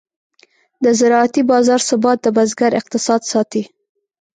د 0.83 0.85
زراعتي 0.99 1.41
بازار 1.51 1.81
ثبات 1.89 2.17
د 2.21 2.27
بزګر 2.35 2.71
اقتصاد 2.81 3.21
ساتي. 3.31 3.63